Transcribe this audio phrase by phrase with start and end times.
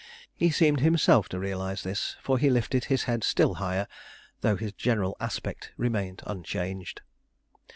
[0.35, 3.87] He seemed himself to realize this, for he lifted his head still higher,
[4.39, 7.01] though his general aspect remained unchanged.